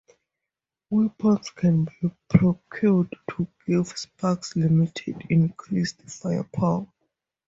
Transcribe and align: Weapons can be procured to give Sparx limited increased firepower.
Weapons 0.89 1.51
can 1.51 1.85
be 1.85 2.09
procured 2.27 3.15
to 3.33 3.47
give 3.67 3.93
Sparx 3.93 4.55
limited 4.55 5.21
increased 5.29 6.01
firepower. 6.09 6.87